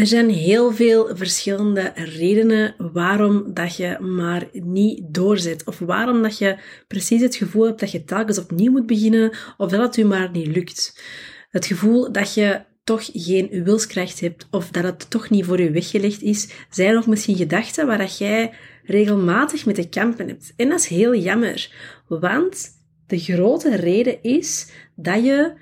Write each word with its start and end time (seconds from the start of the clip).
Er 0.00 0.06
zijn 0.06 0.30
heel 0.30 0.72
veel 0.72 1.16
verschillende 1.16 1.92
redenen 1.94 2.74
waarom 2.92 3.54
dat 3.54 3.76
je 3.76 3.98
maar 3.98 4.48
niet 4.52 5.14
doorzet. 5.14 5.64
Of 5.64 5.78
waarom 5.78 6.22
dat 6.22 6.38
je 6.38 6.58
precies 6.86 7.20
het 7.20 7.36
gevoel 7.36 7.64
hebt 7.64 7.80
dat 7.80 7.90
je 7.90 8.04
telkens 8.04 8.38
opnieuw 8.38 8.70
moet 8.72 8.86
beginnen, 8.86 9.36
of 9.56 9.70
dat 9.70 9.80
het 9.80 9.96
u 9.96 10.04
maar 10.04 10.30
niet 10.30 10.46
lukt. 10.46 11.02
Het 11.50 11.66
gevoel 11.66 12.12
dat 12.12 12.34
je 12.34 12.60
toch 12.84 13.08
geen 13.12 13.64
wilskracht 13.64 14.20
hebt, 14.20 14.46
of 14.50 14.70
dat 14.70 14.84
het 14.84 15.10
toch 15.10 15.30
niet 15.30 15.44
voor 15.44 15.60
je 15.60 15.70
weggelegd 15.70 16.22
is, 16.22 16.48
zijn 16.70 16.94
nog 16.94 17.06
misschien 17.06 17.36
gedachten 17.36 17.86
waar 17.86 17.98
dat 17.98 18.18
jij 18.18 18.52
regelmatig 18.84 19.66
met 19.66 19.74
te 19.74 19.88
kampen 19.88 20.28
hebt. 20.28 20.52
En 20.56 20.68
dat 20.68 20.80
is 20.80 20.86
heel 20.86 21.14
jammer, 21.14 21.72
want 22.08 22.68
de 23.06 23.18
grote 23.18 23.76
reden 23.76 24.22
is 24.22 24.70
dat 24.96 25.24
je 25.24 25.52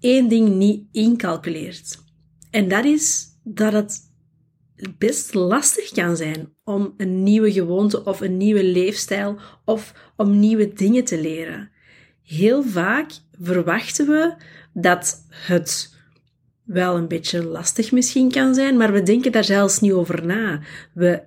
één 0.00 0.28
ding 0.28 0.48
niet 0.48 0.84
incalculeert. 0.92 1.98
En 2.50 2.68
dat 2.68 2.84
is 2.84 3.27
dat 3.54 3.72
het 3.72 4.06
best 4.98 5.34
lastig 5.34 5.90
kan 5.90 6.16
zijn 6.16 6.54
om 6.64 6.94
een 6.96 7.22
nieuwe 7.22 7.52
gewoonte 7.52 8.04
of 8.04 8.20
een 8.20 8.36
nieuwe 8.36 8.64
leefstijl 8.64 9.38
of 9.64 10.12
om 10.16 10.38
nieuwe 10.38 10.72
dingen 10.72 11.04
te 11.04 11.20
leren. 11.20 11.70
Heel 12.22 12.62
vaak 12.62 13.10
verwachten 13.40 14.06
we 14.06 14.34
dat 14.72 15.26
het 15.30 15.96
wel 16.64 16.96
een 16.96 17.08
beetje 17.08 17.44
lastig 17.44 17.92
misschien 17.92 18.30
kan 18.30 18.54
zijn, 18.54 18.76
maar 18.76 18.92
we 18.92 19.02
denken 19.02 19.32
daar 19.32 19.44
zelfs 19.44 19.80
niet 19.80 19.92
over 19.92 20.26
na. 20.26 20.60
We, 20.94 21.22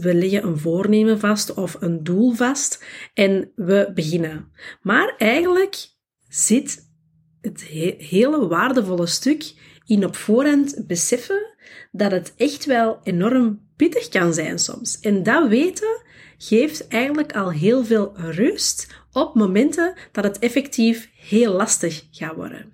we 0.00 0.14
leggen 0.14 0.46
een 0.46 0.58
voornemen 0.58 1.18
vast 1.18 1.54
of 1.54 1.76
een 1.80 2.04
doel 2.04 2.32
vast 2.32 2.84
en 3.14 3.52
we 3.54 3.90
beginnen. 3.94 4.52
Maar 4.82 5.14
eigenlijk 5.18 5.88
zit 6.28 6.90
het 7.40 7.62
hele 7.98 8.46
waardevolle 8.46 9.06
stuk 9.06 9.54
in 9.86 10.04
op 10.04 10.16
voorhand 10.16 10.86
beseffen 10.86 11.54
dat 11.92 12.10
het 12.10 12.32
echt 12.36 12.64
wel 12.64 12.98
enorm 13.02 13.60
pittig 13.76 14.08
kan 14.08 14.34
zijn 14.34 14.58
soms. 14.58 15.00
En 15.00 15.22
dat 15.22 15.48
weten 15.48 16.04
geeft 16.38 16.88
eigenlijk 16.88 17.32
al 17.32 17.50
heel 17.50 17.84
veel 17.84 18.12
rust 18.16 18.86
op 19.12 19.34
momenten 19.34 19.94
dat 20.12 20.24
het 20.24 20.38
effectief 20.38 21.10
heel 21.16 21.52
lastig 21.52 22.06
gaat 22.10 22.34
worden. 22.34 22.72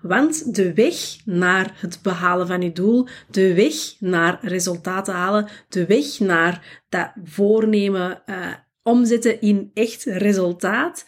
Want 0.00 0.54
de 0.54 0.74
weg 0.74 0.96
naar 1.24 1.76
het 1.80 1.98
behalen 2.02 2.46
van 2.46 2.62
je 2.62 2.72
doel, 2.72 3.06
de 3.30 3.54
weg 3.54 3.74
naar 3.98 4.38
resultaten 4.42 5.14
halen, 5.14 5.48
de 5.68 5.86
weg 5.86 6.18
naar 6.18 6.82
dat 6.88 7.12
voornemen 7.24 8.22
uh, 8.26 8.54
omzetten 8.82 9.40
in 9.40 9.70
echt 9.74 10.04
resultaat, 10.04 11.06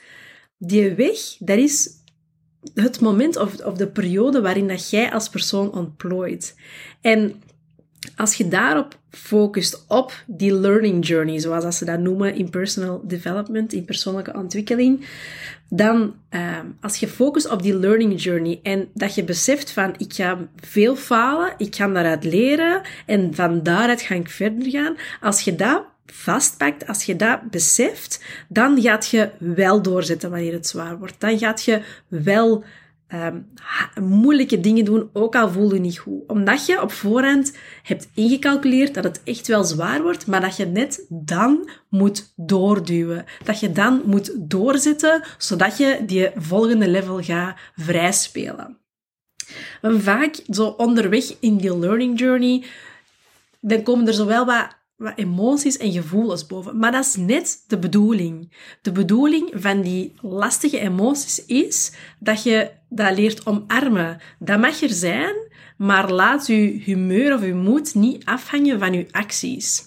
die 0.59 0.95
weg, 0.95 1.19
dat 1.39 1.59
is 1.59 1.89
het 2.75 3.01
moment 3.01 3.37
of, 3.37 3.65
of 3.65 3.77
de 3.77 3.87
periode 3.87 4.41
waarin 4.41 4.69
dat 4.69 4.91
jij 4.91 5.13
als 5.13 5.29
persoon 5.29 5.73
ontplooit. 5.73 6.57
En 7.01 7.43
als 8.17 8.35
je 8.35 8.49
daarop 8.49 8.99
focust 9.11 9.85
op 9.89 10.25
die 10.27 10.55
learning 10.55 11.07
journey, 11.07 11.39
zoals 11.39 11.79
ze 11.79 11.85
dat 11.85 11.99
noemen 11.99 12.35
in 12.35 12.51
personal 12.51 13.01
development, 13.05 13.73
in 13.73 13.85
persoonlijke 13.85 14.35
ontwikkeling, 14.35 15.07
dan 15.69 16.15
uh, 16.31 16.59
als 16.81 16.97
je 16.97 17.09
focust 17.09 17.51
op 17.51 17.63
die 17.63 17.79
learning 17.79 18.23
journey 18.23 18.61
en 18.63 18.89
dat 18.95 19.15
je 19.15 19.25
beseft 19.25 19.71
van 19.71 19.95
ik 19.99 20.13
ga 20.13 20.49
veel 20.57 20.97
falen, 20.97 21.55
ik 21.59 21.75
ga 21.75 21.89
daaruit 21.89 22.25
leren 22.25 22.83
en 23.07 23.35
van 23.35 23.63
daaruit 23.63 24.03
ga 24.03 24.15
ik 24.15 24.29
verder 24.29 24.71
gaan, 24.71 24.97
als 25.21 25.41
je 25.41 25.55
dat 25.55 25.83
vastpakt, 26.07 26.87
als 26.87 27.05
je 27.05 27.17
dat 27.17 27.51
beseft, 27.51 28.25
dan 28.49 28.81
gaat 28.83 29.09
je 29.09 29.31
wel 29.39 29.83
doorzetten 29.83 30.31
wanneer 30.31 30.53
het 30.53 30.67
zwaar 30.67 30.99
wordt. 30.99 31.21
Dan 31.21 31.39
gaat 31.39 31.65
je 31.65 31.83
wel 32.09 32.65
um, 33.09 33.51
moeilijke 34.01 34.61
dingen 34.61 34.85
doen, 34.85 35.11
ook 35.13 35.37
al 35.37 35.51
voel 35.51 35.75
je 35.75 35.81
niet 35.81 35.99
goed. 35.99 36.27
Omdat 36.27 36.67
je 36.67 36.83
op 36.83 36.93
voorhand 36.93 37.57
hebt 37.83 38.09
ingecalculeerd 38.15 38.95
dat 38.95 39.05
het 39.05 39.21
echt 39.25 39.47
wel 39.47 39.65
zwaar 39.65 40.03
wordt, 40.03 40.27
maar 40.27 40.41
dat 40.41 40.57
je 40.57 40.67
net 40.67 41.07
dan 41.09 41.71
moet 41.89 42.33
doorduwen. 42.37 43.25
Dat 43.45 43.61
je 43.61 43.73
dan 43.73 44.03
moet 44.05 44.51
doorzetten, 44.51 45.23
zodat 45.39 45.79
je 45.79 46.03
die 46.07 46.31
volgende 46.37 46.89
level 46.89 47.23
gaat 47.23 47.57
vrijspelen. 47.77 48.79
En 49.81 50.03
vaak 50.03 50.37
zo 50.49 50.67
onderweg 50.67 51.37
in 51.41 51.57
die 51.57 51.79
learning 51.79 52.19
journey, 52.19 52.65
dan 53.61 53.83
komen 53.83 54.07
er 54.07 54.15
zowel 54.15 54.45
wat 54.47 54.83
wat 54.97 55.13
emoties 55.17 55.77
en 55.77 55.93
gevoelens 55.93 56.47
boven. 56.47 56.79
Maar 56.79 56.93
dat 56.93 57.05
is 57.05 57.17
net 57.17 57.65
de 57.67 57.79
bedoeling. 57.79 58.53
De 58.83 58.93
bedoeling 58.93 59.51
van 59.55 59.83
die 59.83 60.13
lastige 60.21 60.79
emoties 60.79 61.45
is 61.47 61.93
dat 62.19 62.43
je 62.43 62.71
dat 62.89 63.17
leert 63.17 63.47
omarmen. 63.47 64.21
Dat 64.39 64.61
mag 64.61 64.83
er 64.83 64.93
zijn, 64.93 65.35
maar 65.77 66.11
laat 66.11 66.47
je 66.47 66.81
humeur 66.85 67.35
of 67.35 67.45
je 67.45 67.55
moed 67.55 67.95
niet 67.95 68.25
afhangen 68.25 68.79
van 68.79 68.93
je 68.93 69.07
acties. 69.11 69.83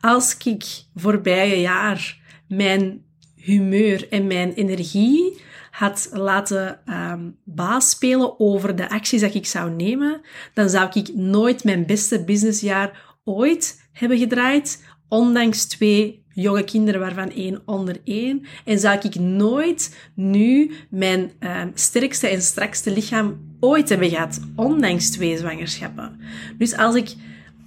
Als 0.00 0.36
ik 0.44 0.64
voorbije 0.94 1.60
jaar 1.60 2.20
mijn 2.48 3.04
humeur 3.36 4.08
en 4.08 4.26
mijn 4.26 4.52
energie 4.52 5.42
had 5.70 6.08
laten 6.12 6.80
um, 6.86 7.36
baas 7.44 7.90
spelen 7.90 8.40
over 8.40 8.76
de 8.76 8.88
acties 8.88 9.20
dat 9.20 9.34
ik 9.34 9.46
zou 9.46 9.70
nemen, 9.70 10.20
dan 10.52 10.70
zou 10.70 10.88
ik 10.92 11.14
nooit 11.14 11.64
mijn 11.64 11.86
beste 11.86 12.24
businessjaar 12.24 13.16
ooit 13.24 13.83
hebben 13.94 14.18
gedraaid, 14.18 14.84
ondanks 15.08 15.64
twee 15.64 16.22
jonge 16.34 16.64
kinderen 16.64 17.00
waarvan 17.00 17.30
één 17.30 17.62
onder 17.64 18.00
één. 18.04 18.46
En 18.64 18.78
zou 18.78 18.98
ik 19.02 19.14
nooit 19.14 19.96
nu 20.14 20.70
mijn 20.90 21.32
uh, 21.40 21.62
sterkste 21.74 22.28
en 22.28 22.42
strakste 22.42 22.92
lichaam 22.92 23.56
ooit 23.60 23.88
hebben 23.88 24.10
gehad, 24.10 24.40
ondanks 24.56 25.10
twee 25.10 25.38
zwangerschappen. 25.38 26.20
Dus 26.58 26.76
als 26.76 26.94
ik 26.94 27.14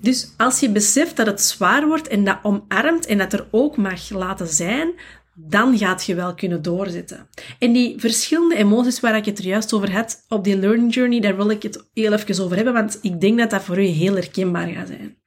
dus 0.02 0.34
als 0.38 0.60
je 0.60 0.70
beseft 0.70 1.16
dat 1.16 1.26
het 1.26 1.42
zwaar 1.42 1.88
wordt 1.88 2.08
en 2.08 2.24
dat 2.24 2.40
omarmt 2.44 3.06
en 3.06 3.18
dat 3.18 3.34
er 3.34 3.48
ook 3.52 3.78
mag 3.78 4.10
laten 4.10 4.48
zijn, 4.48 4.94
dan 5.36 5.78
gaat 5.78 6.06
je 6.06 6.16
wel 6.16 6.34
kunnen 6.34 6.62
doorzetten. 6.62 7.28
En 7.60 7.72
die 7.72 8.00
verschillende 8.00 8.56
emoties 8.56 9.00
waar 9.00 9.16
ik 9.16 9.26
het 9.26 9.40
er 9.40 9.46
juist 9.46 9.74
over 9.74 9.92
had 9.92 10.26
op 10.28 10.44
die 10.44 10.58
learning 10.58 10.94
journey, 10.94 11.20
daar 11.20 11.36
wil 11.36 11.50
ik 11.50 11.64
het 11.64 11.90
heel 11.94 12.14
even 12.14 12.44
over 12.44 12.56
hebben, 12.56 12.74
want 12.74 13.00
ik 13.02 13.22
denk 13.22 13.38
dat 13.38 13.50
dat 13.50 13.64
voor 13.64 13.80
u 13.80 13.86
heel 13.86 14.14
herkenbaar 14.14 14.68
gaat 14.68 14.88
zijn. 14.88 15.18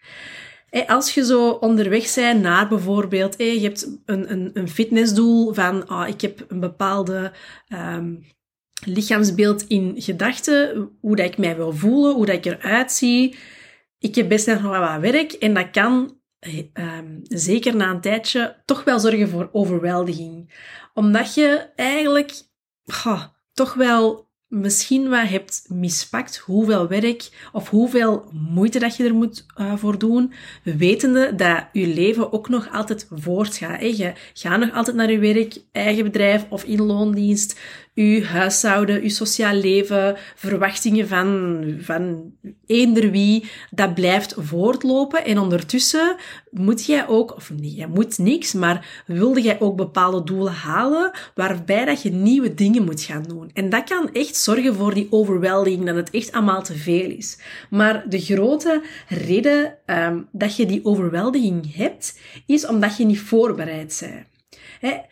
Als 0.86 1.14
je 1.14 1.25
zo 1.25 1.50
onderweg 1.50 2.14
bent 2.14 2.42
naar 2.42 2.69
bijvoorbeeld, 2.69 3.34
je 3.38 3.60
hebt 3.60 3.98
een, 4.04 4.31
een, 4.31 4.50
een 4.54 4.69
fitnessdoel 4.69 5.54
van, 5.54 5.86
ah, 5.86 6.08
ik 6.08 6.20
heb 6.20 6.44
een 6.48 6.60
bepaalde 6.60 7.32
um, 7.69 8.26
lichaamsbeeld 8.84 9.66
in 9.66 9.94
gedachten, 9.97 10.91
hoe 11.00 11.16
dat 11.16 11.26
ik 11.26 11.38
mij 11.38 11.56
wil 11.56 11.72
voelen, 11.72 12.14
hoe 12.14 12.26
dat 12.26 12.34
ik 12.34 12.44
eruit 12.44 12.92
zie. 12.92 13.36
Ik 13.98 14.14
heb 14.14 14.28
best 14.28 14.47
nog 14.47 14.62
wat 14.62 15.00
werk 15.00 15.32
en 15.32 15.54
dat 15.54 15.70
kan 15.70 16.20
um, 16.72 17.20
zeker 17.22 17.76
na 17.76 17.91
een 17.91 18.00
tijdje 18.00 18.56
toch 18.64 18.84
wel 18.84 18.98
zorgen 18.98 19.28
voor 19.28 19.48
overweldiging. 19.53 20.54
Omdat 20.94 21.34
je 21.34 21.70
eigenlijk 21.76 22.32
toch 23.53 23.75
wel 23.75 24.29
misschien 24.50 25.08
wat 25.08 25.28
hebt 25.28 25.64
mispakt 25.68 26.36
hoeveel 26.36 26.88
werk 26.88 27.48
of 27.52 27.68
hoeveel 27.68 28.30
moeite 28.32 28.78
dat 28.78 28.96
je 28.96 29.04
er 29.04 29.14
moet 29.14 29.46
uh, 29.60 29.76
voor 29.76 29.98
doen, 29.98 30.32
wetende 30.62 31.34
dat 31.34 31.64
je 31.72 31.86
leven 31.86 32.32
ook 32.32 32.48
nog 32.48 32.72
altijd 32.72 33.08
voortgaat. 33.10 33.80
Hè? 33.80 33.86
Je 33.86 34.12
nog 34.56 34.72
altijd 34.72 34.96
naar 34.96 35.10
je 35.10 35.18
werk, 35.18 35.58
eigen 35.72 36.04
bedrijf 36.04 36.46
of 36.48 36.64
in 36.64 36.82
loondienst 36.82 37.60
uw 38.00 38.22
huishouden, 38.22 39.02
uw 39.02 39.08
sociaal 39.08 39.54
leven, 39.54 40.16
verwachtingen 40.34 41.08
van, 41.08 41.64
van 41.80 42.32
eender 42.66 43.10
wie, 43.10 43.50
dat 43.70 43.94
blijft 43.94 44.34
voortlopen. 44.38 45.24
En 45.24 45.38
ondertussen 45.38 46.16
moet 46.50 46.86
jij 46.86 47.08
ook, 47.08 47.36
of 47.36 47.50
nee, 47.50 47.74
jij 47.74 47.86
moet 47.86 48.18
niks, 48.18 48.52
maar 48.52 49.02
wilde 49.06 49.42
jij 49.42 49.60
ook 49.60 49.76
bepaalde 49.76 50.24
doelen 50.24 50.52
halen, 50.52 51.10
waarbij 51.34 51.84
dat 51.84 52.02
je 52.02 52.10
nieuwe 52.10 52.54
dingen 52.54 52.84
moet 52.84 53.02
gaan 53.02 53.24
doen. 53.28 53.50
En 53.54 53.70
dat 53.70 53.84
kan 53.84 54.12
echt 54.12 54.36
zorgen 54.36 54.74
voor 54.74 54.94
die 54.94 55.06
overweldiging, 55.10 55.86
dat 55.86 55.96
het 55.96 56.10
echt 56.10 56.32
allemaal 56.32 56.62
te 56.62 56.74
veel 56.74 57.10
is. 57.10 57.38
Maar 57.70 58.04
de 58.08 58.20
grote 58.20 58.82
reden 59.08 59.74
um, 59.86 60.28
dat 60.32 60.56
je 60.56 60.66
die 60.66 60.84
overweldiging 60.84 61.74
hebt, 61.74 62.18
is 62.46 62.66
omdat 62.66 62.96
je 62.96 63.04
niet 63.04 63.20
voorbereid 63.20 64.06
bent. 64.80 65.08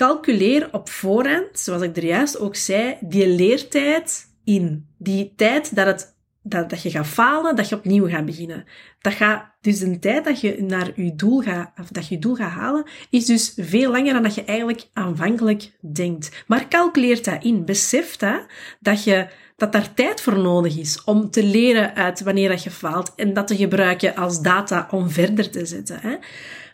Calculeer 0.00 0.68
op 0.72 0.88
voorhand, 0.88 1.46
zoals 1.52 1.82
ik 1.82 1.96
er 1.96 2.04
juist 2.04 2.38
ook 2.38 2.56
zei, 2.56 2.96
die 3.00 3.28
leertijd 3.28 4.26
in. 4.44 4.86
Die 4.98 5.32
tijd 5.36 5.76
dat, 5.76 5.86
het, 5.86 6.16
dat, 6.42 6.70
dat 6.70 6.82
je 6.82 6.90
gaat 6.90 7.06
falen, 7.06 7.56
dat 7.56 7.68
je 7.68 7.74
opnieuw 7.74 8.08
gaat 8.08 8.24
beginnen. 8.24 8.64
Dat 9.00 9.12
gaat, 9.12 9.44
dus 9.60 9.78
de 9.78 9.98
tijd 9.98 10.24
dat 10.24 10.40
je 10.40 10.62
naar 10.62 10.90
je 10.94 11.14
doel 11.14 11.40
gaat, 11.40 11.72
of 11.80 11.88
dat 11.88 12.08
je 12.08 12.18
doel 12.18 12.34
gaat 12.34 12.50
halen, 12.50 12.88
is 13.10 13.26
dus 13.26 13.52
veel 13.56 13.90
langer 13.90 14.12
dan 14.12 14.22
dat 14.22 14.34
je 14.34 14.44
eigenlijk 14.44 14.88
aanvankelijk 14.92 15.72
denkt. 15.92 16.44
Maar 16.46 16.68
calculeer 16.68 17.22
dat 17.22 17.44
in. 17.44 17.64
Besef 17.64 18.16
dat, 18.16 18.46
dat 18.80 19.04
je, 19.04 19.28
dat 19.56 19.72
daar 19.72 19.94
tijd 19.94 20.20
voor 20.20 20.38
nodig 20.38 20.78
is 20.78 21.04
om 21.04 21.30
te 21.30 21.44
leren 21.44 21.94
uit 21.94 22.20
wanneer 22.20 22.48
dat 22.48 22.62
je 22.62 22.70
faalt 22.70 23.12
en 23.16 23.32
dat 23.32 23.46
te 23.46 23.56
gebruiken 23.56 24.14
als 24.14 24.42
data 24.42 24.88
om 24.90 25.10
verder 25.10 25.50
te 25.50 25.66
zetten. 25.66 25.98
Hè? 26.00 26.16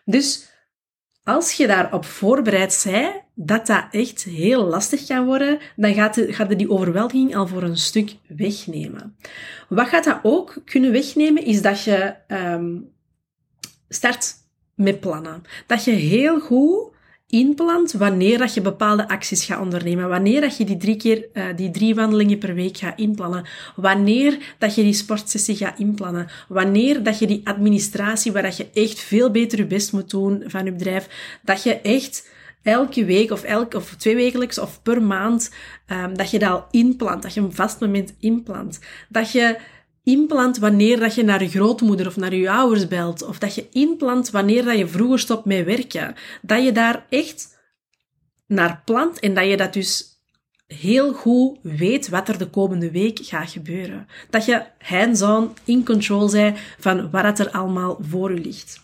Dus 0.04 0.54
als 1.26 1.52
je 1.52 1.66
daarop 1.66 2.04
voorbereid 2.04 2.82
bent, 2.84 3.14
dat 3.34 3.66
dat 3.66 3.84
echt 3.90 4.22
heel 4.22 4.64
lastig 4.64 5.06
kan 5.06 5.24
worden, 5.24 5.58
dan 5.76 5.94
gaat, 5.94 6.14
de, 6.14 6.32
gaat 6.32 6.58
die 6.58 6.70
overweldiging 6.70 7.36
al 7.36 7.46
voor 7.46 7.62
een 7.62 7.76
stuk 7.76 8.16
wegnemen. 8.26 9.16
Wat 9.68 9.88
gaat 9.88 10.04
dat 10.04 10.18
ook 10.22 10.56
kunnen 10.64 10.92
wegnemen, 10.92 11.44
is 11.44 11.62
dat 11.62 11.82
je 11.82 12.14
um, 12.28 12.92
start 13.88 14.34
met 14.74 15.00
plannen. 15.00 15.42
Dat 15.66 15.84
je 15.84 15.90
heel 15.90 16.40
goed 16.40 16.94
inplant 17.28 17.92
wanneer 17.92 18.38
dat 18.38 18.54
je 18.54 18.60
bepaalde 18.60 19.08
acties 19.08 19.44
gaat 19.44 19.60
ondernemen. 19.60 20.08
Wanneer 20.08 20.40
dat 20.40 20.56
je 20.56 20.64
die 20.64 20.76
drie 20.76 20.96
keer, 20.96 21.26
uh, 21.32 21.44
die 21.56 21.70
drie 21.70 21.94
wandelingen 21.94 22.38
per 22.38 22.54
week 22.54 22.76
gaat 22.76 22.98
inplannen. 22.98 23.44
Wanneer 23.76 24.54
dat 24.58 24.74
je 24.74 24.82
die 24.82 24.92
sportsessie 24.92 25.56
gaat 25.56 25.78
inplannen. 25.78 26.28
Wanneer 26.48 27.02
dat 27.02 27.18
je 27.18 27.26
die 27.26 27.40
administratie, 27.44 28.32
waar 28.32 28.42
dat 28.42 28.56
je 28.56 28.70
echt 28.74 29.00
veel 29.00 29.30
beter 29.30 29.58
je 29.58 29.66
best 29.66 29.92
moet 29.92 30.10
doen 30.10 30.44
van 30.46 30.64
je 30.64 30.72
bedrijf, 30.72 31.38
dat 31.42 31.62
je 31.62 31.80
echt 31.80 32.28
elke 32.62 33.04
week 33.04 33.30
of, 33.30 33.42
elke, 33.42 33.76
of 33.76 33.94
twee 33.94 34.14
wekelijks 34.14 34.58
of 34.58 34.82
per 34.82 35.02
maand, 35.02 35.50
um, 35.86 36.16
dat 36.16 36.30
je 36.30 36.38
dat 36.38 36.50
al 36.50 36.66
inplant. 36.70 37.22
Dat 37.22 37.34
je 37.34 37.40
een 37.40 37.54
vast 37.54 37.80
moment 37.80 38.14
inplant. 38.20 38.80
Dat 39.08 39.32
je 39.32 39.58
inplant 40.06 40.58
wanneer 40.58 41.00
dat 41.00 41.14
je 41.14 41.24
naar 41.24 41.42
je 41.42 41.48
grootmoeder 41.48 42.06
of 42.06 42.16
naar 42.16 42.34
je 42.34 42.50
ouders 42.50 42.88
belt. 42.88 43.22
Of 43.22 43.38
dat 43.38 43.54
je 43.54 43.68
inplant 43.70 44.30
wanneer 44.30 44.64
dat 44.64 44.78
je 44.78 44.86
vroeger 44.86 45.18
stopt 45.18 45.44
met 45.44 45.64
werken. 45.64 46.14
Dat 46.42 46.64
je 46.64 46.72
daar 46.72 47.06
echt 47.08 47.58
naar 48.46 48.82
plant 48.84 49.20
en 49.20 49.34
dat 49.34 49.48
je 49.48 49.56
dat 49.56 49.72
dus 49.72 50.04
heel 50.66 51.12
goed 51.12 51.58
weet 51.62 52.08
wat 52.08 52.28
er 52.28 52.38
de 52.38 52.50
komende 52.50 52.90
week 52.90 53.18
gaat 53.22 53.50
gebeuren. 53.50 54.06
Dat 54.30 54.44
je 54.44 54.62
hands-on 54.78 55.50
in 55.64 55.84
control 55.84 56.30
bent 56.30 56.58
van 56.78 57.10
wat 57.10 57.38
er 57.38 57.50
allemaal 57.50 57.98
voor 58.00 58.34
je 58.34 58.40
ligt. 58.40 58.80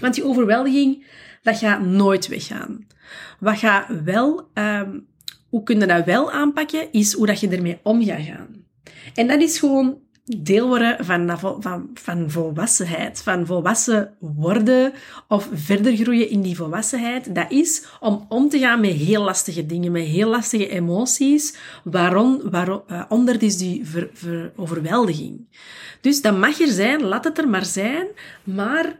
Want 0.00 0.14
die 0.14 0.24
overweldiging, 0.24 1.06
dat 1.42 1.58
gaat 1.58 1.80
nooit 1.80 2.28
weggaan. 2.28 2.86
Wat 3.38 3.58
gaat 3.58 3.86
wel, 4.04 4.48
um, 4.54 5.06
hoe 5.48 5.62
kun 5.62 5.80
je 5.80 5.86
dat 5.86 6.04
wel 6.04 6.32
aanpakken, 6.32 6.92
is 6.92 7.12
hoe 7.12 7.26
dat 7.26 7.40
je 7.40 7.48
ermee 7.48 7.78
om 7.82 8.04
gaat 8.04 8.24
gaan. 8.24 8.64
En 9.14 9.26
dat 9.26 9.40
is 9.40 9.58
gewoon 9.58 10.08
deel 10.38 10.68
worden 10.68 11.04
van, 11.04 11.38
van, 11.60 11.90
van 11.94 12.30
volwassenheid, 12.30 13.22
van 13.22 13.46
volwassen 13.46 14.14
worden 14.18 14.92
of 15.28 15.48
verder 15.52 15.96
groeien 15.96 16.30
in 16.30 16.42
die 16.42 16.56
volwassenheid. 16.56 17.34
Dat 17.34 17.50
is 17.50 17.86
om 18.00 18.24
om 18.28 18.48
te 18.48 18.58
gaan 18.58 18.80
met 18.80 18.90
heel 18.90 19.22
lastige 19.22 19.66
dingen, 19.66 19.92
met 19.92 20.04
heel 20.04 20.28
lastige 20.28 20.68
emoties, 20.68 21.56
waarom, 21.84 22.40
waarom, 22.50 22.82
uh, 22.90 23.02
onder 23.08 23.42
is 23.42 23.56
die 23.56 23.86
ver, 23.86 24.10
ver, 24.12 24.52
overweldiging. 24.56 25.58
Dus 26.00 26.22
dat 26.22 26.38
mag 26.38 26.60
er 26.60 26.72
zijn, 26.72 27.02
laat 27.02 27.24
het 27.24 27.38
er 27.38 27.48
maar 27.48 27.64
zijn, 27.64 28.06
maar 28.44 28.98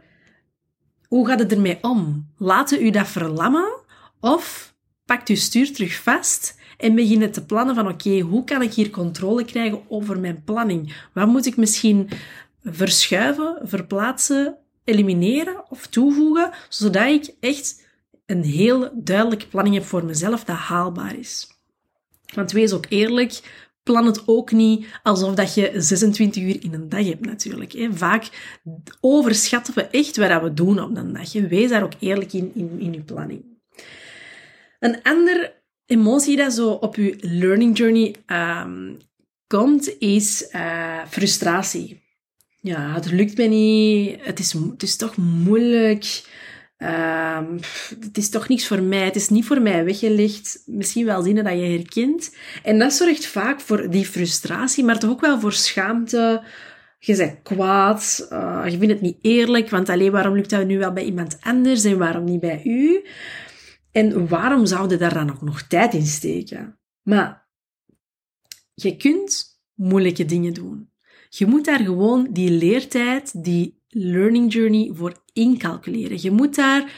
hoe 1.07 1.27
gaat 1.27 1.39
het 1.39 1.51
ermee 1.51 1.77
om? 1.81 2.27
Laten 2.37 2.85
u 2.85 2.89
dat 2.89 3.07
verlammen 3.07 3.79
of 4.19 4.73
pakt 5.05 5.29
u 5.29 5.35
stuur 5.35 5.73
terug 5.73 5.95
vast 5.95 6.59
en 6.81 6.95
beginnen 6.95 7.31
te 7.31 7.45
plannen 7.45 7.75
van 7.75 7.87
oké, 7.87 8.19
hoe 8.19 8.43
kan 8.43 8.61
ik 8.61 8.73
hier 8.73 8.89
controle 8.89 9.45
krijgen 9.45 9.81
over 9.87 10.19
mijn 10.19 10.43
planning? 10.43 10.95
Wat 11.13 11.27
moet 11.27 11.45
ik 11.45 11.57
misschien 11.57 12.09
verschuiven, 12.63 13.57
verplaatsen, 13.63 14.57
elimineren 14.83 15.69
of 15.69 15.87
toevoegen, 15.87 16.51
zodat 16.69 17.07
ik 17.07 17.33
echt 17.39 17.87
een 18.25 18.43
heel 18.43 18.89
duidelijke 18.93 19.47
planning 19.47 19.75
heb 19.75 19.83
voor 19.83 20.05
mezelf 20.05 20.43
dat 20.43 20.55
haalbaar 20.55 21.17
is. 21.17 21.47
Want 22.33 22.51
wees 22.51 22.73
ook 22.73 22.85
eerlijk, 22.89 23.41
plan 23.83 24.05
het 24.05 24.27
ook 24.27 24.51
niet 24.51 24.85
alsof 25.03 25.33
dat 25.33 25.53
je 25.53 25.71
26 25.75 26.43
uur 26.43 26.63
in 26.63 26.73
een 26.73 26.89
dag 26.89 27.05
hebt 27.05 27.25
natuurlijk. 27.25 27.87
Vaak 27.91 28.29
overschatten 29.01 29.73
we 29.73 29.87
echt 29.87 30.17
wat 30.17 30.41
we 30.41 30.53
doen 30.53 30.81
op 30.81 30.97
een 30.97 31.13
dag. 31.13 31.33
Wees 31.33 31.69
daar 31.69 31.83
ook 31.83 31.93
eerlijk 31.99 32.33
in, 32.33 32.51
in, 32.55 32.79
in 32.79 32.93
je 32.93 33.01
planning. 33.01 33.43
Een 34.79 35.01
ander 35.03 35.60
emotie 35.91 36.35
dat 36.35 36.53
zo 36.53 36.69
op 36.69 36.95
je 36.95 37.15
learning 37.19 37.77
journey 37.77 38.15
um, 38.27 38.97
komt, 39.47 39.95
is 39.99 40.49
uh, 40.55 40.99
frustratie. 41.09 42.01
Ja, 42.61 42.93
het 42.93 43.11
lukt 43.11 43.37
me 43.37 43.43
niet. 43.43 44.17
Het 44.21 44.39
is, 44.39 44.53
het 44.53 44.83
is 44.83 44.95
toch 44.95 45.15
moeilijk. 45.17 46.23
Um, 46.77 47.59
het 47.99 48.17
is 48.17 48.29
toch 48.29 48.47
niks 48.47 48.67
voor 48.67 48.81
mij. 48.81 49.05
Het 49.05 49.15
is 49.15 49.29
niet 49.29 49.45
voor 49.45 49.61
mij 49.61 49.85
weggelegd. 49.85 50.63
Misschien 50.65 51.05
wel 51.05 51.23
zinnen 51.23 51.43
dat 51.43 51.53
je 51.53 51.65
herkent. 51.65 52.35
En 52.63 52.79
dat 52.79 52.93
zorgt 52.93 53.25
vaak 53.25 53.61
voor 53.61 53.89
die 53.89 54.05
frustratie, 54.05 54.83
maar 54.83 54.99
toch 54.99 55.09
ook 55.09 55.21
wel 55.21 55.39
voor 55.39 55.53
schaamte. 55.53 56.43
Je 56.99 57.15
bent 57.15 57.39
kwaad. 57.43 58.27
Uh, 58.31 58.61
je 58.65 58.77
vindt 58.77 58.93
het 58.93 59.01
niet 59.01 59.17
eerlijk, 59.21 59.69
want 59.69 59.89
alleen 59.89 60.11
waarom 60.11 60.35
lukt 60.35 60.49
dat 60.49 60.65
nu 60.65 60.77
wel 60.77 60.93
bij 60.93 61.03
iemand 61.03 61.37
anders 61.41 61.83
en 61.83 61.97
waarom 61.97 62.23
niet 62.23 62.39
bij 62.39 62.61
u? 62.65 63.01
En 63.91 64.27
waarom 64.27 64.65
zouden 64.65 64.99
daar 64.99 65.13
dan 65.13 65.31
ook 65.31 65.41
nog 65.41 65.61
tijd 65.61 65.93
in 65.93 66.05
steken? 66.05 66.79
Maar 67.01 67.47
je 68.73 68.97
kunt 68.97 69.61
moeilijke 69.73 70.25
dingen 70.25 70.53
doen. 70.53 70.89
Je 71.29 71.45
moet 71.45 71.65
daar 71.65 71.79
gewoon 71.79 72.27
die 72.31 72.51
leertijd, 72.51 73.43
die 73.43 73.81
learning 73.87 74.53
journey 74.53 74.91
voor 74.93 75.23
incalculeren. 75.33 76.17
Je 76.21 76.31
moet 76.31 76.55
daar 76.55 76.93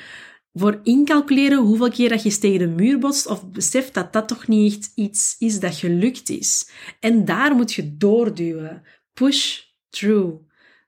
voor 0.54 0.80
incalculeren 0.84 1.58
hoeveel 1.58 1.90
keer 1.90 2.10
dat 2.10 2.24
je 2.24 2.38
tegen 2.38 2.60
de 2.60 2.68
muur 2.68 3.00
botst 3.00 3.28
of 3.28 3.50
beseft 3.52 3.94
dat 3.94 4.14
dat 4.14 4.28
toch 4.28 4.48
niet 4.48 4.76
echt 4.76 4.92
iets 4.96 5.36
is 5.40 5.60
dat 5.60 5.76
gelukt 5.76 6.30
is. 6.30 6.70
En 7.00 7.26
daar 7.26 7.56
moet 7.56 7.74
je 7.74 7.98
doorduwen. 7.98 8.84
Push 9.14 9.60
through. 9.90 10.36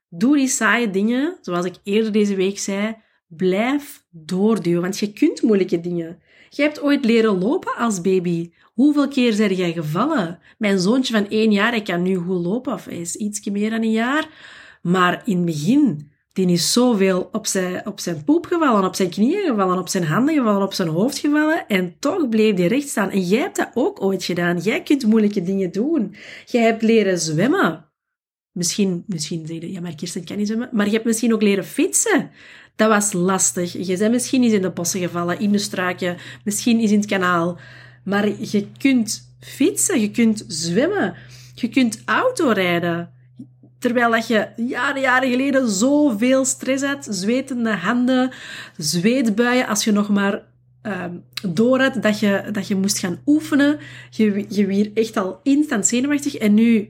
Doe 0.08 0.36
die 0.36 0.48
saaie 0.48 0.90
dingen, 0.90 1.38
zoals 1.40 1.64
ik 1.64 1.74
eerder 1.82 2.12
deze 2.12 2.34
week 2.34 2.58
zei, 2.58 2.96
Blijf 3.28 4.04
doorduwen, 4.10 4.82
want 4.82 4.98
je 4.98 5.12
kunt 5.12 5.42
moeilijke 5.42 5.80
dingen. 5.80 6.18
Je 6.50 6.62
hebt 6.62 6.82
ooit 6.82 7.04
leren 7.04 7.38
lopen 7.38 7.74
als 7.76 8.00
baby. 8.00 8.50
Hoeveel 8.74 9.08
keer 9.08 9.32
zijn 9.32 9.54
jij 9.54 9.72
gevallen? 9.72 10.38
Mijn 10.58 10.78
zoontje 10.78 11.12
van 11.12 11.28
één 11.28 11.52
jaar, 11.52 11.70
hij 11.70 11.82
kan 11.82 12.02
nu 12.02 12.14
goed 12.14 12.44
lopen, 12.44 12.72
of 12.72 12.84
hij 12.84 13.00
is 13.00 13.16
iets 13.16 13.50
meer 13.50 13.70
dan 13.70 13.82
een 13.82 13.90
jaar. 13.90 14.28
Maar 14.82 15.22
in 15.24 15.36
het 15.36 15.46
begin, 15.46 16.10
die 16.32 16.46
is 16.46 16.72
zoveel 16.72 17.28
op 17.32 17.46
zijn, 17.46 17.86
op 17.86 18.00
zijn 18.00 18.24
poep 18.24 18.46
gevallen, 18.46 18.84
op 18.84 18.94
zijn 18.94 19.10
knieën 19.10 19.46
gevallen, 19.46 19.78
op 19.78 19.88
zijn 19.88 20.04
handen 20.04 20.34
gevallen, 20.34 20.62
op 20.62 20.72
zijn 20.72 20.88
hoofd 20.88 21.18
gevallen. 21.18 21.66
En 21.66 21.96
toch 21.98 22.28
bleef 22.28 22.56
hij 22.56 22.66
recht 22.66 22.88
staan. 22.88 23.10
En 23.10 23.20
jij 23.20 23.40
hebt 23.40 23.56
dat 23.56 23.70
ook 23.74 24.02
ooit 24.02 24.24
gedaan. 24.24 24.58
Jij 24.58 24.82
kunt 24.82 25.06
moeilijke 25.06 25.42
dingen 25.42 25.72
doen. 25.72 26.14
Jij 26.46 26.62
hebt 26.62 26.82
leren 26.82 27.18
zwemmen. 27.18 27.84
Misschien, 28.56 29.04
misschien 29.06 29.46
zeg 29.46 29.60
je, 29.60 29.72
ja, 29.72 29.80
maar 29.80 29.94
Kirsten 29.94 30.24
kan 30.24 30.36
niet 30.36 30.46
zwemmen. 30.46 30.68
Maar 30.72 30.86
je 30.86 30.92
hebt 30.92 31.04
misschien 31.04 31.32
ook 31.32 31.42
leren 31.42 31.64
fietsen. 31.64 32.30
Dat 32.76 32.88
was 32.88 33.12
lastig. 33.12 33.86
Je 33.86 33.96
bent 33.96 34.12
misschien 34.12 34.42
eens 34.42 34.52
in 34.52 34.62
de 34.62 34.70
bossen 34.70 35.00
gevallen, 35.00 35.40
in 35.40 35.52
de 35.52 35.58
struiken, 35.58 36.16
misschien 36.44 36.80
eens 36.80 36.90
in 36.90 36.98
het 36.98 37.08
kanaal. 37.08 37.58
Maar 38.04 38.28
je 38.28 38.66
kunt 38.78 39.36
fietsen, 39.40 40.00
je 40.00 40.10
kunt 40.10 40.44
zwemmen, 40.48 41.14
je 41.54 41.68
kunt 41.68 42.02
autorijden. 42.04 43.10
Terwijl 43.78 44.10
dat 44.10 44.26
je 44.26 44.48
jaren, 44.56 45.00
jaren 45.00 45.30
geleden 45.30 45.68
zoveel 45.68 46.44
stress 46.44 46.84
had, 46.84 47.06
zwetende 47.10 47.74
handen, 47.74 48.30
zweetbuien, 48.76 49.66
als 49.66 49.84
je 49.84 49.92
nog 49.92 50.08
maar 50.08 50.42
uh, 50.82 51.04
door 51.48 51.80
had 51.80 52.02
dat 52.02 52.20
je, 52.20 52.44
dat 52.52 52.68
je 52.68 52.76
moest 52.76 52.98
gaan 52.98 53.20
oefenen. 53.26 53.78
Je, 54.10 54.44
je 54.48 54.66
weer 54.66 54.90
echt 54.94 55.16
al 55.16 55.40
instant 55.42 55.86
zenuwachtig 55.86 56.34
en 56.34 56.54
nu 56.54 56.88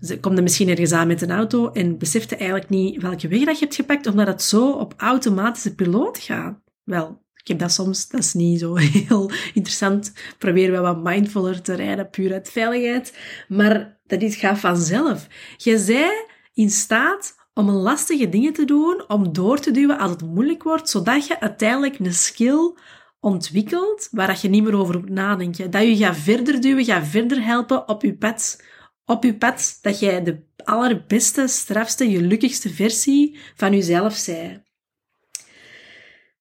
ze 0.00 0.20
komt 0.20 0.36
er 0.36 0.42
misschien 0.42 0.68
ergens 0.68 0.92
aan 0.92 1.06
met 1.06 1.22
een 1.22 1.30
auto 1.30 1.70
en 1.70 1.98
besefte 1.98 2.36
eigenlijk 2.36 2.70
niet 2.70 3.02
welke 3.02 3.28
weg 3.28 3.44
dat 3.44 3.58
je 3.58 3.64
hebt 3.64 3.76
gepakt, 3.76 4.06
omdat 4.06 4.26
het 4.26 4.42
zo 4.42 4.70
op 4.70 4.94
automatische 4.96 5.74
piloot 5.74 6.18
gaat. 6.18 6.58
Wel, 6.84 7.22
ik 7.34 7.48
heb 7.48 7.58
dat 7.58 7.72
soms, 7.72 8.08
dat 8.08 8.20
is 8.20 8.34
niet 8.34 8.60
zo 8.60 8.74
heel 9.06 9.30
interessant. 9.54 10.12
Probeer 10.38 10.70
wel 10.70 10.82
wat 10.82 11.02
mindfuller 11.02 11.62
te 11.62 11.74
rijden, 11.74 12.10
puur 12.10 12.32
uit 12.32 12.50
veiligheid. 12.50 13.18
Maar 13.48 13.98
dat 14.06 14.22
is, 14.22 14.36
gaat 14.36 14.58
vanzelf. 14.58 15.26
Je 15.56 15.78
zij 15.78 16.26
in 16.54 16.70
staat 16.70 17.34
om 17.54 17.70
lastige 17.70 18.28
dingen 18.28 18.52
te 18.52 18.64
doen, 18.64 19.04
om 19.08 19.32
door 19.32 19.58
te 19.58 19.70
duwen 19.70 19.98
als 19.98 20.10
het 20.10 20.22
moeilijk 20.22 20.62
wordt, 20.62 20.88
zodat 20.88 21.26
je 21.26 21.40
uiteindelijk 21.40 21.98
een 21.98 22.14
skill 22.14 22.74
ontwikkelt 23.20 24.08
waar 24.10 24.38
je 24.42 24.48
niet 24.48 24.64
meer 24.64 24.76
over 24.76 24.98
moet 24.98 25.10
nadenken. 25.10 25.70
Dat 25.70 25.82
je 25.82 25.96
gaat 25.96 26.16
verder 26.16 26.60
duwen, 26.60 26.84
gaat 26.84 27.06
verder 27.06 27.44
helpen 27.44 27.88
op 27.88 28.02
je 28.02 28.16
pad 28.16 28.62
op 29.06 29.24
je 29.24 29.34
pad 29.34 29.78
dat 29.82 30.00
jij 30.00 30.22
de 30.22 30.44
allerbeste, 30.64 31.48
strafste, 31.48 32.10
gelukkigste 32.10 32.70
versie 32.70 33.38
van 33.54 33.72
jezelf 33.72 34.14
zij. 34.14 34.62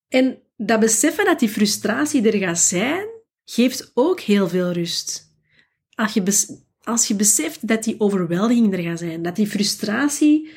En 0.07 0.39
dat 0.57 0.79
beseffen 0.79 1.25
dat 1.25 1.39
die 1.39 1.49
frustratie 1.49 2.31
er 2.31 2.37
gaat 2.37 2.59
zijn, 2.59 3.07
geeft 3.45 3.91
ook 3.93 4.19
heel 4.19 4.49
veel 4.49 4.71
rust. 4.71 5.33
Als 5.95 6.13
je, 6.13 6.57
als 6.83 7.07
je 7.07 7.15
beseft 7.15 7.67
dat 7.67 7.83
die 7.83 7.99
overweldiging 7.99 8.73
er 8.73 8.83
gaat 8.83 8.99
zijn, 8.99 9.21
dat 9.21 9.35
die 9.35 9.47
frustratie 9.47 10.51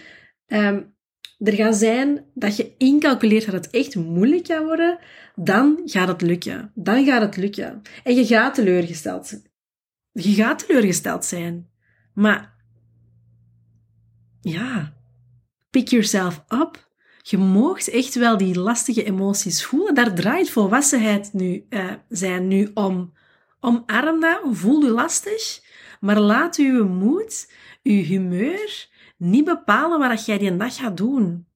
um, 0.47 0.97
er 1.39 1.53
gaat 1.53 1.77
zijn, 1.77 2.25
dat 2.35 2.57
je 2.57 2.75
incalculeert 2.79 3.45
dat 3.45 3.55
het 3.55 3.71
echt 3.71 3.95
moeilijk 3.95 4.47
gaat 4.47 4.65
worden, 4.65 4.99
dan 5.35 5.81
gaat 5.85 6.09
het 6.09 6.23
lukken. 6.23 6.73
Dan 6.75 7.05
gaat 7.05 7.23
het 7.23 7.37
lukken. 7.37 7.83
En 8.05 8.15
je 8.15 8.27
gaat 8.27 8.55
teleurgesteld 8.55 9.43
Je 10.13 10.35
gaat 10.35 10.67
teleurgesteld 10.67 11.25
zijn. 11.25 11.71
Maar 12.19 12.55
ja, 14.41 14.93
pick 15.71 15.89
yourself 15.89 16.45
up. 16.49 16.89
Je 17.23 17.39
moogt 17.39 17.89
echt 17.89 18.15
wel 18.15 18.37
die 18.37 18.59
lastige 18.59 19.05
emoties 19.05 19.65
voelen. 19.65 19.95
Daar 19.95 20.15
draait 20.15 20.51
volwassenheid 20.51 21.33
nu, 21.33 21.67
uh, 21.71 21.93
zijn 22.09 22.49
nu 22.49 22.71
om. 22.75 23.13
Omarm 23.61 24.21
dat, 24.21 24.41
voel 24.51 24.83
je 24.83 24.91
lastig, 24.91 25.61
maar 26.01 26.21
laat 26.21 26.57
uw 26.57 26.89
moed, 26.89 27.53
uw 27.83 28.03
humeur 28.03 28.89
niet 29.17 29.45
bepalen 29.45 29.99
wat 29.99 30.27
jij 30.27 30.39
die 30.39 30.57
dag 30.57 30.77
gaat 30.77 30.97
doen. 30.97 31.47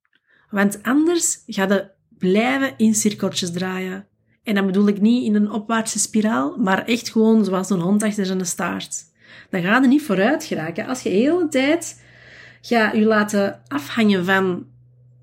Want 0.50 0.83
anders 0.83 1.42
ga 1.47 1.62
je 1.62 1.90
blijven 2.19 2.75
in 2.76 2.95
cirkeltjes 2.95 3.52
draaien. 3.52 4.07
En 4.42 4.54
dan 4.54 4.66
bedoel 4.66 4.88
ik 4.88 5.00
niet 5.00 5.25
in 5.25 5.35
een 5.35 5.50
opwaartse 5.50 5.99
spiraal, 5.99 6.57
maar 6.57 6.85
echt 6.85 7.11
gewoon 7.11 7.45
zoals 7.45 7.71
een 7.71 7.81
hond 7.81 8.02
achter 8.02 8.26
zijn 8.26 8.47
staart. 8.47 9.11
Dan 9.51 9.62
ga 9.62 9.81
je 9.81 9.87
niet 9.87 10.03
vooruit 10.03 10.45
geraken. 10.45 10.87
Als 10.87 11.03
je 11.03 11.11
de 11.11 11.17
hele 11.17 11.49
tijd 11.49 12.03
ga 12.61 12.93
je 12.93 13.05
laten 13.05 13.61
afhangen 13.69 14.25
van 14.25 14.67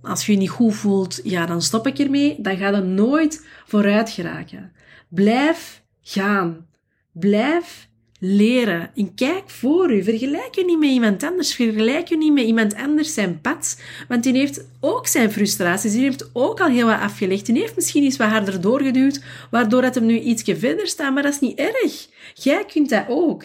als 0.01 0.25
je 0.25 0.31
je 0.31 0.37
niet 0.37 0.49
goed 0.49 0.75
voelt, 0.75 1.19
ja, 1.23 1.45
dan 1.45 1.61
stop 1.61 1.87
ik 1.87 1.99
ermee. 1.99 2.35
Dan 2.37 2.57
ga 2.57 2.69
je 2.69 2.81
nooit 2.81 3.45
vooruit 3.65 4.09
geraken. 4.09 4.71
Blijf 5.09 5.81
gaan. 6.01 6.67
Blijf 7.11 7.87
leren. 8.19 8.91
En 8.95 9.15
kijk 9.15 9.49
voor 9.49 9.93
u. 9.93 10.03
Vergelijk 10.03 10.55
je 10.55 10.65
niet 10.65 10.79
met 10.79 10.89
iemand 10.89 11.23
anders. 11.23 11.53
Vergelijk 11.53 12.07
je 12.07 12.17
niet 12.17 12.33
met 12.33 12.45
iemand 12.45 12.75
anders 12.75 13.13
zijn 13.13 13.41
pad. 13.41 13.81
Want 14.07 14.23
die 14.23 14.33
heeft 14.33 14.67
ook 14.79 15.07
zijn 15.07 15.31
frustraties. 15.31 15.91
Die 15.91 16.01
heeft 16.01 16.29
ook 16.33 16.59
al 16.59 16.67
heel 16.67 16.87
wat 16.87 16.99
afgelegd. 16.99 17.45
Die 17.45 17.59
heeft 17.59 17.75
misschien 17.75 18.03
iets 18.03 18.17
wat 18.17 18.29
harder 18.29 18.61
doorgeduwd, 18.61 19.23
waardoor 19.51 19.83
het 19.83 19.95
hem 19.95 20.05
nu 20.05 20.19
ietsje 20.19 20.55
verder 20.55 20.87
staat. 20.87 21.13
Maar 21.13 21.23
dat 21.23 21.33
is 21.33 21.39
niet 21.39 21.59
erg. 21.59 22.07
Jij 22.33 22.65
kunt 22.65 22.89
dat 22.89 23.05
ook. 23.07 23.43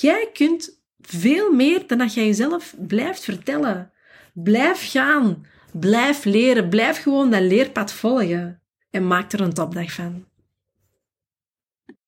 Jij 0.00 0.30
kunt 0.32 0.82
veel 1.00 1.52
meer 1.52 1.86
dan 1.86 1.98
dat 1.98 2.14
jij 2.14 2.26
jezelf 2.26 2.74
blijft 2.78 3.24
vertellen. 3.24 3.92
Blijf 4.32 4.90
gaan. 4.90 5.46
Blijf 5.72 6.24
leren. 6.24 6.68
Blijf 6.68 7.02
gewoon 7.02 7.30
dat 7.30 7.40
leerpad 7.40 7.92
volgen. 7.92 8.60
En 8.90 9.06
maak 9.06 9.32
er 9.32 9.40
een 9.40 9.52
topdag 9.52 9.92
van. 9.92 10.24